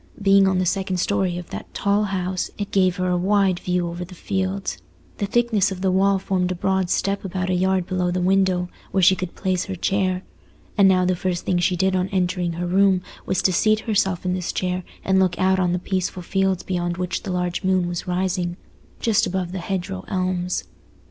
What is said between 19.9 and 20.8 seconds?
elms.